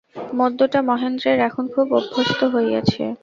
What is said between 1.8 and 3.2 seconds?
অভ্যস্ত হইয়াছে।